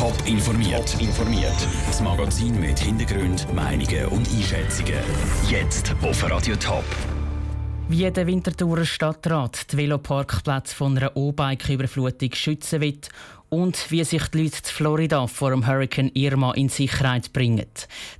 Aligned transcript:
Top 0.00 0.16
informiert. 0.24 0.96
informiert. 0.98 1.68
Das 1.86 2.00
Magazin 2.00 2.58
mit 2.58 2.78
Hintergrund, 2.78 3.46
Meinungen 3.52 4.06
und 4.06 4.26
Einschätzungen. 4.30 4.94
Jetzt 5.46 5.94
auf 6.00 6.30
Radio 6.30 6.56
Top. 6.56 6.86
Wie 7.90 8.10
der 8.10 8.26
Winterthurer 8.26 8.86
Stadtrat 8.86 9.70
die 9.70 9.76
Veloparkplätze 9.76 10.74
von 10.74 10.96
einer 10.96 11.14
O-Bike-Überflutung 11.14 12.32
schützen 12.32 12.80
wird 12.80 13.10
und 13.50 13.90
wie 13.90 14.02
sich 14.02 14.26
die 14.28 14.44
Leute 14.44 14.56
in 14.56 14.64
Florida 14.64 15.26
vor 15.26 15.50
dem 15.50 15.66
Hurricane 15.66 16.10
Irma 16.14 16.54
in 16.54 16.70
Sicherheit 16.70 17.30
bringen. 17.34 17.66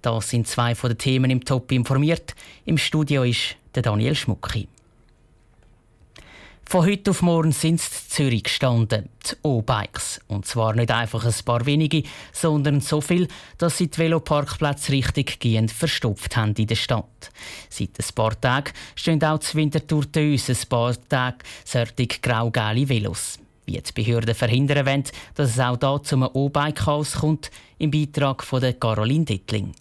Das 0.02 0.28
sind 0.28 0.48
zwei 0.48 0.74
von 0.74 0.90
den 0.90 0.98
Themen 0.98 1.30
im 1.30 1.46
Top 1.46 1.72
informiert. 1.72 2.34
Im 2.66 2.76
Studio 2.76 3.22
ist 3.22 3.56
der 3.74 3.84
Daniel 3.84 4.14
Schmucki. 4.14 4.68
Von 6.70 6.86
heute 6.86 7.10
auf 7.10 7.22
morgen 7.22 7.50
sind 7.50 7.80
in 7.80 8.08
Zürich 8.08 8.44
gestanden, 8.44 9.08
die 9.26 9.34
O-Bikes. 9.42 10.20
Und 10.28 10.46
zwar 10.46 10.72
nicht 10.72 10.92
einfach 10.92 11.24
ein 11.24 11.34
paar 11.44 11.66
wenige, 11.66 12.04
sondern 12.32 12.80
so 12.80 13.00
viel, 13.00 13.26
dass 13.58 13.76
sie 13.76 13.88
die 13.88 13.98
Veloparkplätze 13.98 14.92
richtig 14.92 15.40
gehend 15.40 15.72
verstopft 15.72 16.36
haben 16.36 16.54
in 16.54 16.68
der 16.68 16.76
Stadt. 16.76 17.32
Seit 17.70 17.98
ein 17.98 18.14
paar 18.14 18.40
Tagen 18.40 18.70
stehen 18.94 19.20
auch 19.24 19.40
zu 19.40 19.56
Winterthur 19.56 20.04
ein 20.14 20.56
paar 20.68 20.94
Tage 21.08 21.38
solche 21.64 22.06
grau-gelbe 22.06 22.88
Velos. 22.88 23.40
Wie 23.66 23.72
die 23.72 23.92
Behörden 23.92 24.36
verhindern 24.36 24.86
wollen, 24.86 25.04
dass 25.34 25.50
es 25.50 25.58
auch 25.58 25.76
hier 25.76 26.04
zum 26.04 26.22
O-Bike-Chaos 26.22 27.14
kommt, 27.14 27.50
im 27.78 27.90
Beitrag 27.90 28.44
von 28.44 28.62
Caroline 28.78 29.24
Dittling. 29.24 29.74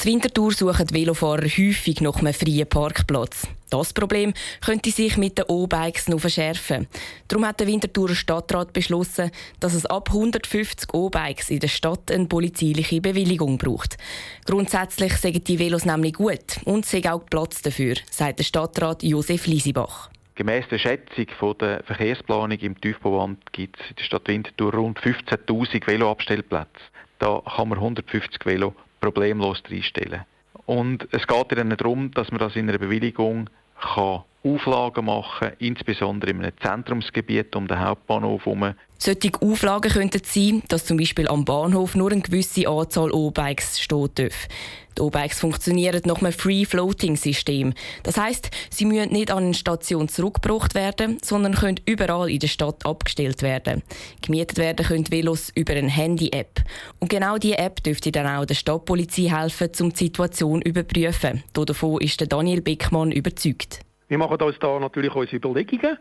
Zur 0.00 0.12
Wintertour 0.12 0.52
suchen 0.52 0.94
Velofahrer 0.94 1.42
häufig 1.42 2.00
nach 2.00 2.16
einem 2.16 2.32
freien 2.32 2.66
Parkplatz. 2.66 3.46
Das 3.68 3.92
Problem 3.92 4.32
könnte 4.64 4.90
sich 4.90 5.18
mit 5.18 5.36
den 5.36 5.44
O-Bikes 5.48 6.08
noch 6.08 6.20
verschärfen. 6.20 6.86
Darum 7.28 7.44
hat 7.44 7.60
der 7.60 7.66
Winterthurer 7.66 8.14
Stadtrat 8.14 8.72
beschlossen, 8.72 9.30
dass 9.60 9.74
es 9.74 9.84
ab 9.84 10.08
150 10.08 10.94
O-Bikes 10.94 11.50
in 11.50 11.60
der 11.60 11.68
Stadt 11.68 12.10
eine 12.10 12.24
polizeiliche 12.24 13.02
Bewilligung 13.02 13.58
braucht. 13.58 13.98
Grundsätzlich 14.46 15.12
sagen 15.18 15.44
die 15.44 15.58
Velos 15.58 15.84
nämlich 15.84 16.14
gut 16.14 16.60
und 16.64 16.90
es 16.90 17.04
auch 17.04 17.26
Platz 17.26 17.60
dafür, 17.60 17.96
sagt 18.10 18.38
der 18.38 18.44
Stadtrat 18.44 19.02
Josef 19.02 19.46
Liesibach. 19.46 20.08
Gemäss 20.34 20.64
der 20.70 20.78
Schätzung 20.78 21.26
der 21.58 21.82
Verkehrsplanung 21.84 22.58
im 22.58 22.80
Tiefbauamt 22.80 23.52
gibt 23.52 23.78
es 23.78 23.90
in 23.90 23.96
der 23.96 24.04
Stadt 24.04 24.28
Winterthur 24.28 24.72
rund 24.72 24.98
15.000 24.98 25.86
Veloabstellplätze. 25.86 26.80
Da 27.18 27.42
kann 27.54 27.68
man 27.68 27.76
150 27.76 28.46
Velo 28.46 28.74
problemlos 29.00 29.62
reinstellen. 29.70 30.24
Und 30.66 31.08
es 31.12 31.26
geht 31.26 31.58
dann 31.58 31.70
darum, 31.70 32.10
dass 32.12 32.30
man 32.30 32.40
das 32.40 32.56
in 32.56 32.68
einer 32.68 32.78
Bewilligung 32.78 33.48
kann 33.80 34.22
Auflagen 34.42 35.04
machen 35.04 35.52
insbesondere 35.58 36.30
in 36.30 36.38
einem 36.42 36.52
Zentrumsgebiet 36.62 37.54
um 37.54 37.68
den 37.68 37.78
Hauptbahnhof 37.78 38.46
herum. 38.46 38.74
Solche 38.96 39.32
Auflagen 39.40 39.90
könnten 39.90 40.22
sein, 40.24 40.62
dass 40.68 40.86
zum 40.86 40.96
Beispiel 40.96 41.28
am 41.28 41.44
Bahnhof 41.44 41.94
nur 41.94 42.10
eine 42.10 42.22
gewisse 42.22 42.68
Anzahl 42.68 43.10
O-Bikes 43.12 43.80
stehen 43.80 44.08
darf. 44.14 44.48
Die 44.96 45.02
O-Bikes 45.02 45.40
funktionieren 45.40 46.02
nach 46.04 46.20
einem 46.20 46.32
Free-Floating-System. 46.32 47.74
Das 48.02 48.16
heißt, 48.16 48.50
sie 48.70 48.84
müssen 48.86 49.12
nicht 49.12 49.30
an 49.30 49.44
eine 49.44 49.54
Station 49.54 50.08
zurückgebracht 50.08 50.74
werden, 50.74 51.18
sondern 51.22 51.54
können 51.54 51.80
überall 51.86 52.30
in 52.30 52.40
der 52.40 52.48
Stadt 52.48 52.84
abgestellt 52.84 53.42
werden. 53.42 53.82
Gemietet 54.22 54.58
werden 54.58 54.86
können 54.86 55.10
Velos 55.10 55.50
über 55.54 55.74
eine 55.74 55.90
Handy-App. 55.90 56.62
Und 56.98 57.08
genau 57.08 57.36
diese 57.38 57.58
App 57.58 57.82
dürfte 57.82 58.12
dann 58.12 58.26
auch 58.26 58.46
der 58.46 58.54
Stadtpolizei 58.54 59.30
helfen, 59.30 59.70
um 59.80 59.90
die 59.90 59.96
Situation 59.96 60.62
zu 60.62 60.68
überprüfen. 60.68 61.42
Davon 61.52 62.00
ist 62.00 62.20
Daniel 62.32 62.62
Beckmann 62.62 63.12
überzeugt. 63.12 63.80
Wir 64.10 64.18
machen 64.18 64.42
uns 64.42 64.58
da 64.58 64.76
natürlich 64.80 65.14
unsere 65.14 65.36
Überlegungen. 65.36 65.96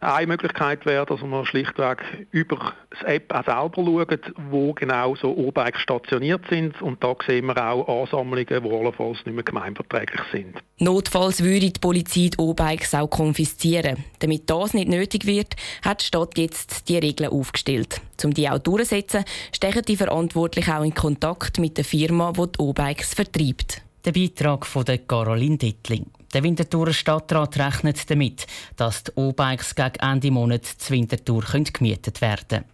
Eine 0.00 0.26
Möglichkeit 0.26 0.84
wäre, 0.86 1.06
dass 1.06 1.22
wir 1.22 1.46
schlichtweg 1.46 1.98
über 2.32 2.72
das 2.90 3.02
App 3.04 3.32
auch 3.32 3.44
selber 3.44 3.72
schauen, 3.86 4.18
wo 4.50 4.72
genau 4.72 5.14
so 5.14 5.28
O-Bikes 5.28 5.80
stationiert 5.80 6.44
sind. 6.50 6.82
Und 6.82 7.04
da 7.04 7.14
sehen 7.24 7.46
wir 7.46 7.56
auch 7.56 8.02
Ansammlungen, 8.02 8.44
die 8.44 8.54
allenfalls 8.54 9.24
nicht 9.24 9.36
mehr 9.36 9.44
gemeinverträglich 9.44 10.20
sind. 10.32 10.56
Notfalls 10.78 11.44
würde 11.44 11.70
die 11.70 11.78
Polizei 11.78 12.30
die 12.30 12.38
O-Bikes 12.38 12.92
auch 12.92 13.06
konfiszieren. 13.06 14.02
Damit 14.18 14.50
das 14.50 14.74
nicht 14.74 14.88
nötig 14.88 15.24
wird, 15.24 15.54
hat 15.84 16.00
die 16.00 16.06
Stadt 16.06 16.36
jetzt 16.36 16.88
die 16.88 16.98
Regeln 16.98 17.30
aufgestellt. 17.30 18.00
Um 18.24 18.34
die 18.34 18.50
auch 18.50 18.58
durchzusetzen, 18.58 19.24
stechen 19.52 19.82
die 19.82 19.96
Verantwortlichen 19.96 20.72
auch 20.74 20.82
in 20.82 20.94
Kontakt 20.94 21.60
mit 21.60 21.76
der 21.76 21.84
Firma, 21.84 22.32
die 22.32 22.50
die 22.50 22.58
O-Bikes 22.58 23.14
vertreibt. 23.14 23.84
Der 24.04 24.12
Beitrag 24.12 24.66
von 24.66 24.84
Caroline 24.84 25.56
Dittling. 25.56 26.04
Der 26.34 26.42
Winterthurer 26.42 26.92
Stadtrat 26.92 27.58
rechnet 27.58 28.10
damit, 28.10 28.46
dass 28.76 29.04
die 29.04 29.12
O-Bikes 29.14 29.74
gegen 29.74 29.94
Ende 29.98 30.30
Monat 30.30 30.66
zu 30.66 30.92
Winterthur 30.92 31.42
gemietet 31.72 32.20
werden 32.20 32.44
können. 32.48 32.64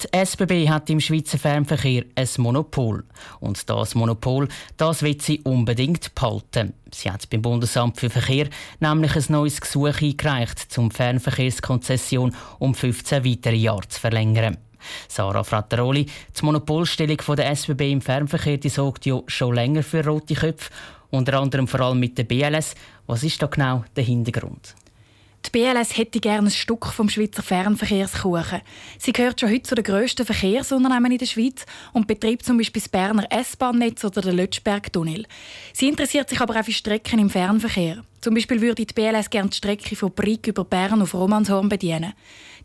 Die 0.00 0.16
SBB 0.16 0.68
hat 0.68 0.88
im 0.90 1.00
Schweizer 1.00 1.36
Fernverkehr 1.36 2.04
ein 2.14 2.28
Monopol. 2.36 3.02
Und 3.40 3.68
das 3.68 3.96
Monopol, 3.96 4.46
das 4.76 5.02
will 5.02 5.20
sie 5.20 5.40
unbedingt 5.40 6.14
behalten. 6.14 6.74
Sie 6.94 7.10
hat 7.10 7.28
beim 7.28 7.42
Bundesamt 7.42 7.98
für 7.98 8.10
Verkehr 8.10 8.48
nämlich 8.78 9.16
ein 9.16 9.24
neues 9.30 9.60
Gesuch 9.60 10.00
eingereicht, 10.00 10.78
um 10.78 10.92
Fernverkehrskonzession 10.92 12.36
um 12.60 12.72
15 12.72 13.24
weitere 13.24 13.56
Jahre 13.56 13.88
zu 13.88 13.98
verlängern. 13.98 14.58
Sarah 15.08 15.44
Frattaroli, 15.44 16.04
die 16.06 16.44
Monopolstellung 16.44 17.18
der 17.36 17.50
SBB 17.50 17.92
im 17.92 18.00
Fernverkehr, 18.00 18.58
die 18.58 18.68
sorgt 18.68 19.06
ja 19.06 19.20
schon 19.26 19.54
länger 19.54 19.82
für 19.82 20.04
rote 20.04 20.34
Köpfe 20.34 20.70
unter 21.10 21.40
anderem 21.40 21.66
vor 21.66 21.80
allem 21.80 22.00
mit 22.00 22.18
der 22.18 22.24
BLS. 22.24 22.74
Was 23.06 23.22
ist 23.22 23.40
da 23.40 23.46
genau 23.46 23.84
der 23.96 24.04
Hintergrund? 24.04 24.74
Die 25.46 25.50
BLS 25.50 25.96
hätte 25.96 26.20
gerne 26.20 26.48
ein 26.48 26.50
Stück 26.50 26.86
vom 26.86 27.08
Schweizer 27.08 27.42
Fernverkehrskuchen. 27.42 28.60
Sie 28.98 29.12
gehört 29.12 29.40
schon 29.40 29.50
heute 29.50 29.62
zu 29.62 29.74
den 29.76 29.84
grössten 29.84 30.26
Verkehrsunternehmen 30.26 31.12
in 31.12 31.18
der 31.18 31.26
Schweiz 31.26 31.64
und 31.92 32.08
betreibt 32.08 32.44
zum 32.44 32.58
Beispiel 32.58 32.82
das 32.82 32.88
Berner 32.88 33.26
S-Bahn-Netz 33.30 34.04
oder 34.04 34.20
den 34.20 34.36
Lötschberg-Tunnel. 34.36 35.26
Sie 35.72 35.88
interessiert 35.88 36.28
sich 36.28 36.40
aber 36.40 36.58
auch 36.58 36.64
für 36.64 36.72
Strecken 36.72 37.20
im 37.20 37.30
Fernverkehr. 37.30 38.02
Zum 38.20 38.34
Beispiel 38.34 38.60
würde 38.60 38.84
die 38.84 38.92
BLS 38.92 39.30
gerne 39.30 39.48
die 39.48 39.56
Strecke 39.56 39.94
von 39.94 40.12
Brig 40.12 40.46
über 40.48 40.64
Bern 40.64 41.00
auf 41.00 41.14
Romanshorn 41.14 41.68
bedienen. 41.68 42.12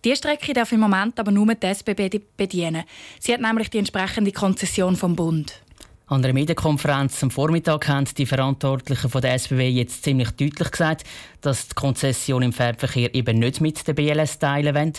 Diese 0.03 0.17
Strecke 0.17 0.51
darf 0.51 0.71
im 0.73 0.81
Moment 0.81 1.17
aber 1.17 1.31
nur 1.31 1.55
die 1.55 1.65
SBB 1.65 2.19
bedienen. 2.35 2.83
Sie 3.19 3.33
hat 3.33 3.39
nämlich 3.39 3.69
die 3.69 3.77
entsprechende 3.77 4.33
Konzession 4.33 4.97
vom 4.97 5.15
Bund. 5.15 5.61
An 6.07 6.21
der 6.21 6.33
Medienkonferenz 6.33 7.23
am 7.23 7.31
Vormittag 7.31 7.87
haben 7.87 8.05
die 8.17 8.25
Verantwortlichen 8.25 9.09
von 9.09 9.21
der 9.21 9.33
SBB 9.35 9.69
jetzt 9.69 10.03
ziemlich 10.03 10.31
deutlich 10.31 10.71
gesagt, 10.71 11.05
dass 11.39 11.69
die 11.69 11.75
Konzession 11.75 12.43
im 12.43 12.51
Fernverkehr 12.51 13.15
eben 13.15 13.39
nicht 13.39 13.61
mit 13.61 13.87
der 13.87 13.93
BLS 13.93 14.39
teilen 14.39 14.75
wollen. 14.75 14.93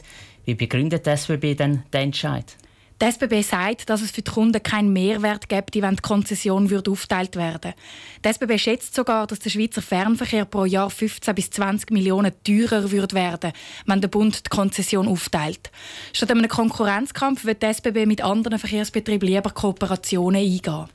Wie 0.47 0.55
begründet 0.55 1.05
die 1.05 1.11
SBB 1.11 1.55
denn 1.55 1.83
den 1.93 2.05
Entscheid? 2.05 2.57
Die 3.03 3.07
SBB 3.07 3.43
sagt, 3.43 3.91
dass 3.91 4.03
es 4.03 4.13
für 4.13 4.23
die 4.23 4.31
Kunden 4.31 4.63
keinen 4.63 4.93
Mehrwert 4.93 5.49
gibt, 5.49 5.75
wenn 5.75 5.97
die 5.97 6.03
Konzession 6.03 6.73
aufteilt 6.87 7.35
werden 7.35 7.75
Die 8.25 8.29
SBB 8.29 8.57
schätzt 8.57 8.95
sogar, 8.95 9.27
dass 9.27 9.41
der 9.41 9.51
Schweizer 9.51 9.83
Fernverkehr 9.83 10.45
pro 10.45 10.65
Jahr 10.65 10.91
15 10.91 11.35
bis 11.35 11.51
20 11.51 11.91
Millionen 11.91 12.33
teurer 12.45 12.93
wird 12.93 13.13
werden, 13.13 13.53
wenn 13.87 14.01
der 14.01 14.09
Bund 14.09 14.47
die 14.47 14.49
Konzession 14.49 15.09
aufteilt. 15.09 15.73
Statt 16.13 16.31
einem 16.31 16.49
Konkurrenzkampf 16.49 17.45
wird 17.45 17.65
die 17.65 17.67
SBB 17.67 18.07
mit 18.07 18.23
anderen 18.23 18.61
Verkehrsbetrieben 18.61 19.29
lieber 19.29 19.51
Kooperationen 19.51 20.41
eingehen. 20.41 20.87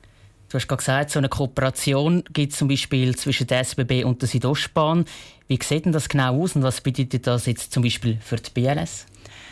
Du 0.47 0.55
hast 0.55 0.67
gerade 0.67 0.79
gesagt, 0.79 1.11
so 1.11 1.19
eine 1.19 1.29
Kooperation 1.29 2.23
gibt 2.31 2.53
es 2.53 2.57
zum 2.57 2.69
Beispiel 2.69 3.13
zwischen 3.17 3.45
der 3.45 3.59
SBB 3.59 4.05
und 4.05 4.21
der 4.21 4.29
Südostbahn. 4.29 5.03
Wie 5.47 5.59
sieht 5.61 5.85
denn 5.85 5.91
das 5.91 6.07
genau 6.07 6.41
aus 6.41 6.55
und 6.55 6.63
was 6.63 6.79
bedeutet 6.79 7.27
das 7.27 7.45
jetzt 7.45 7.73
zum 7.73 7.83
Beispiel 7.83 8.17
für 8.21 8.37
die 8.37 8.49
BLS? 8.51 9.05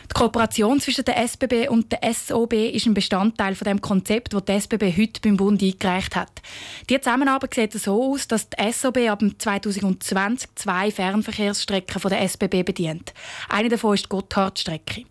Die 0.10 0.14
Kooperation 0.14 0.80
zwischen 0.80 1.04
der 1.06 1.18
SBB 1.18 1.70
und 1.70 1.92
der 1.92 2.14
SOB 2.14 2.54
ist 2.54 2.86
ein 2.86 2.94
Bestandteil 2.94 3.56
von 3.56 3.66
dem 3.66 3.82
Konzept, 3.82 4.34
das 4.34 4.46
die 4.46 4.54
SBB 4.54 4.98
heute 4.98 5.22
beim 5.22 5.38
Bund 5.38 5.62
eingereicht 5.62 6.16
hat. 6.16 6.42
Die 6.90 7.00
Zusammenarbeit 7.00 7.54
sieht 7.54 7.74
so 7.74 8.14
aus, 8.14 8.28
dass 8.28 8.50
die 8.50 8.72
SOB 8.72 8.98
ab 9.10 9.22
2020 9.38 10.50
zwei 10.56 10.92
Fernverkehrsstrecken 10.92 12.00
von 12.00 12.10
der 12.10 12.22
SBB 12.22 12.64
bedient. 12.64 13.14
Eine 13.50 13.70
davon 13.70 13.96
ist 13.96 14.06
die 14.06 14.10
Gotthardstrecke. 14.10 15.04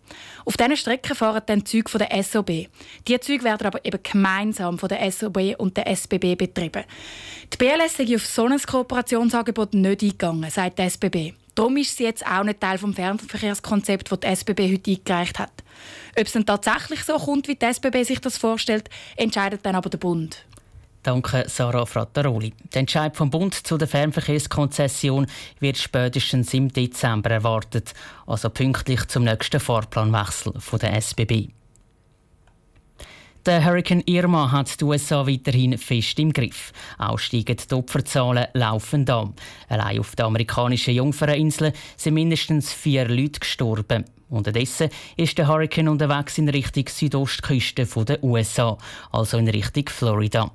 Auf 0.45 0.57
diesen 0.57 0.77
Strecken 0.77 1.15
fahren 1.15 1.43
dann 1.45 1.65
Züge 1.65 1.89
von 1.89 1.99
der 1.99 2.23
SOB. 2.23 2.67
Diese 3.07 3.19
Züge 3.19 3.43
werden 3.43 3.67
aber 3.67 3.85
eben 3.85 3.99
gemeinsam 4.01 4.79
von 4.79 4.89
der 4.89 5.11
SOB 5.11 5.55
und 5.57 5.77
der 5.77 5.87
SBB 5.87 6.35
betrieben. 6.35 6.83
Die 7.53 7.57
BLS 7.57 7.99
ist 7.99 8.15
auf 8.15 8.25
so 8.25 8.45
ein 8.45 8.57
Kooperationsangebot 8.59 9.73
nicht 9.73 10.01
eingegangen, 10.01 10.49
sagt 10.49 10.79
die 10.79 10.83
SBB. 10.83 11.33
Darum 11.57 11.75
ist 11.77 11.97
sie 11.97 12.03
jetzt 12.03 12.23
auch 12.23 12.43
nicht 12.43 12.61
Teil 12.61 12.77
des 12.77 12.95
Fernverkehrskonzepts, 12.95 14.11
das 14.11 14.19
die 14.19 14.27
SBB 14.27 14.73
heute 14.73 14.91
eingereicht 14.91 15.39
hat. 15.39 15.51
Ob 16.15 16.27
es 16.27 16.33
dann 16.33 16.45
tatsächlich 16.45 17.03
so 17.03 17.17
kommt, 17.17 17.47
wie 17.47 17.55
die 17.55 17.65
SBB 17.65 18.03
sich 18.03 18.21
das 18.21 18.37
vorstellt, 18.37 18.91
entscheidet 19.15 19.65
dann 19.65 19.73
aber 19.73 19.89
der 19.89 19.97
Bund. 19.97 20.45
Danke, 21.01 21.45
Sarah 21.47 21.87
Frattaroli. 21.87 22.53
Der 22.73 22.81
Entscheid 22.81 23.17
vom 23.17 23.31
Bund 23.31 23.55
zu 23.55 23.75
der 23.75 23.87
Fernverkehrskonzession 23.87 25.25
wird 25.59 25.77
spätestens 25.79 26.53
im 26.53 26.71
Dezember 26.71 27.31
erwartet, 27.31 27.95
also 28.27 28.51
pünktlich 28.51 29.07
zum 29.07 29.23
nächsten 29.23 29.59
Fahrplanwechsel 29.59 30.53
der 30.79 30.95
SBB. 30.95 31.56
Der 33.47 33.63
Hurricane 33.63 34.03
Irma 34.05 34.51
hat 34.51 34.77
die 34.77 34.83
USA 34.83 35.25
weiterhin 35.25 35.77
fest 35.77 36.19
im 36.19 36.33
Griff. 36.33 36.73
Auch 36.97 37.17
steigen 37.17 37.55
die 37.55 37.75
Opferzahlen 37.75 38.47
laufend 38.53 39.09
an. 39.09 39.35
Allein 39.69 40.01
auf 40.01 40.17
der 40.17 40.25
amerikanischen 40.25 40.93
Jungferninsel 40.93 41.71
sind 41.95 42.15
mindestens 42.15 42.73
vier 42.73 43.07
Leute 43.07 43.39
gestorben. 43.39 44.03
Unterdessen 44.27 44.89
ist 45.15 45.37
der 45.37 45.47
Hurricane 45.47 45.87
unterwegs 45.87 46.37
in 46.37 46.49
Richtung 46.49 46.89
Südostküste 46.89 47.85
der 47.85 48.21
USA, 48.21 48.77
also 49.13 49.37
in 49.37 49.47
Richtung 49.47 49.87
Florida. 49.87 50.51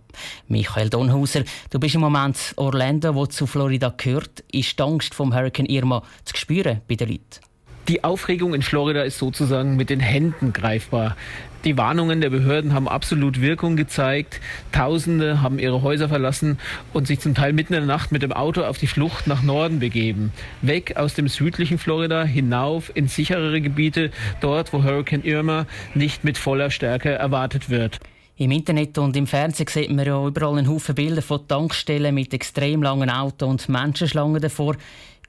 Michael 0.49 0.91
Donhauser, 0.91 1.45
du 1.71 1.81
bist 1.81 1.95
im 1.95 2.03
Moment 2.03 2.53
Orlando, 2.57 3.15
wo 3.15 3.25
zu 3.25 3.47
Florida 3.47 3.95
gehört. 3.97 4.45
Ist 4.53 4.79
die 4.79 4.83
Angst 4.83 5.15
vom 5.15 5.35
Hurricane 5.35 5.65
Irma 5.65 6.03
zu 6.27 6.37
spüren 6.37 6.83
bei 6.87 6.97
den 6.97 7.09
Leuten? 7.09 7.52
Die 7.89 8.05
Aufregung 8.05 8.55
in 8.55 8.63
Florida 8.63 9.03
ist 9.03 9.19
sozusagen 9.19 9.75
mit 9.75 9.91
den 9.91 9.99
Händen 9.99 10.53
greifbar. 10.53 11.17
Die 11.65 11.77
Warnungen 11.77 12.21
der 12.21 12.31
Behörden 12.31 12.75
haben 12.75 12.89
absolut 12.89 13.41
Wirkung 13.41 13.77
gezeigt. 13.77 14.41
Tausende 14.71 15.43
haben 15.43 15.59
ihre 15.59 15.83
Häuser 15.83 16.09
verlassen 16.09 16.59
und 16.93 17.09
sich 17.09 17.19
zum 17.19 17.35
Teil 17.35 17.53
mitten 17.53 17.75
in 17.75 17.81
der 17.81 17.87
Nacht 17.87 18.13
mit 18.13 18.23
dem 18.23 18.33
Auto 18.33 18.63
auf 18.63 18.79
die 18.79 18.87
Flucht 18.87 19.27
nach 19.27 19.43
Norden 19.43 19.81
begeben. 19.81 20.33
Weg 20.61 20.97
aus 20.97 21.15
dem 21.15 21.27
südlichen 21.27 21.79
Florida 21.79 22.23
hinauf 22.23 22.91
in 22.95 23.09
sicherere 23.09 23.61
Gebiete, 23.61 24.13
dort 24.41 24.73
wo 24.73 24.85
Hurricane 24.85 25.25
Irma 25.25 25.67
nicht 25.95 26.23
mit 26.23 26.39
voller 26.39 26.71
Stärke 26.71 27.11
erwartet 27.11 27.69
wird. 27.69 27.99
Im 28.37 28.51
Internet 28.51 28.97
und 28.99 29.17
im 29.17 29.27
Fernsehen 29.27 29.69
sieht 29.69 29.91
man 29.91 30.07
ja 30.07 30.27
überall 30.27 30.59
einen 30.59 30.69
Haufen 30.69 30.95
Bilder 30.95 31.23
von 31.23 31.47
Tankstellen 31.47 32.15
mit 32.15 32.33
extrem 32.33 32.83
langen 32.83 33.11
Autos 33.11 33.49
und 33.49 33.69
Menschenschlangen 33.69 34.41
davor. 34.41 34.77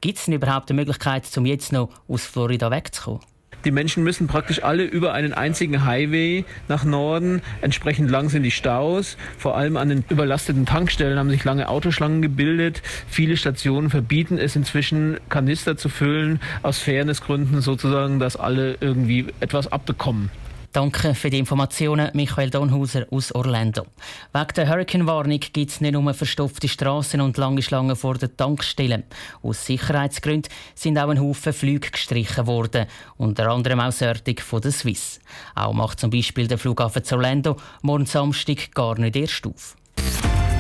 Gibt 0.03 0.19
es 0.19 0.25
denn 0.25 0.33
überhaupt 0.33 0.69
eine 0.69 0.81
Möglichkeit, 0.81 1.23
um 1.37 1.45
jetzt 1.45 1.71
noch 1.71 1.87
aus 2.09 2.25
Florida 2.25 2.69
wegzukommen? 2.69 3.21
Die 3.63 3.71
Menschen 3.71 4.03
müssen 4.03 4.27
praktisch 4.27 4.61
alle 4.61 4.83
über 4.83 5.13
einen 5.13 5.31
einzigen 5.31 5.85
Highway 5.85 6.43
nach 6.67 6.83
Norden. 6.83 7.41
Entsprechend 7.61 8.11
lang 8.11 8.27
sind 8.27 8.43
die 8.43 8.51
Staus. 8.51 9.15
Vor 9.37 9.55
allem 9.55 9.77
an 9.77 9.87
den 9.87 10.03
überlasteten 10.09 10.65
Tankstellen 10.65 11.17
haben 11.17 11.29
sich 11.29 11.45
lange 11.45 11.69
Autoschlangen 11.69 12.21
gebildet. 12.21 12.81
Viele 13.07 13.37
Stationen 13.37 13.89
verbieten 13.89 14.37
es 14.37 14.57
inzwischen, 14.57 15.21
Kanister 15.29 15.77
zu 15.77 15.87
füllen, 15.87 16.41
aus 16.63 16.79
Fairnessgründen 16.79 17.61
sozusagen, 17.61 18.19
dass 18.19 18.35
alle 18.35 18.75
irgendwie 18.81 19.27
etwas 19.39 19.71
abbekommen. 19.71 20.31
Danke 20.73 21.13
für 21.13 21.29
die 21.29 21.37
Informationen, 21.37 22.09
Michael 22.13 22.49
Donhauser 22.49 23.05
aus 23.11 23.31
Orlando. 23.35 23.85
Wegen 24.33 24.53
der 24.55 24.67
Hurricane-Warnung 24.67 25.39
gibt 25.39 25.69
es 25.69 25.81
nicht 25.81 25.93
nur 25.93 26.13
verstopfte 26.15 26.67
Straßen 26.67 27.21
und 27.21 27.37
lange 27.37 27.61
Schlangen 27.61 27.95
vor 27.95 28.15
den 28.15 28.35
Tankstellen. 28.35 29.03
Aus 29.43 29.67
Sicherheitsgründen 29.67 30.51
sind 30.73 30.97
auch 30.97 31.09
ein 31.09 31.21
Haufen 31.21 31.53
Flüge 31.53 31.91
gestrichen 31.91 32.47
worden, 32.47 32.87
unter 33.17 33.51
anderem 33.51 33.81
auch 33.81 33.91
Sörtig 33.91 34.41
von 34.41 34.61
der 34.61 34.71
Swiss. 34.71 35.19
Auch 35.53 35.73
macht 35.73 35.99
zum 35.99 36.09
Beispiel 36.09 36.47
der 36.47 36.57
Flughafen 36.57 37.03
zu 37.03 37.17
Orlando 37.17 37.55
morgen 37.83 38.07
Samstag 38.07 38.73
gar 38.73 38.97
nicht 38.97 39.15
erst 39.15 39.45
auf. 39.45 39.75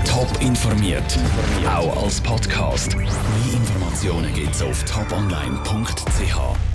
Top 0.05 0.29
informiert, 0.41 1.17
auch 1.67 2.03
als 2.03 2.21
Podcast. 2.21 2.95
Mehr 2.95 3.07
Informationen 3.51 4.31
gibt 4.35 4.53
es 4.53 4.61
auf 4.61 4.83
toponline.ch. 4.85 6.72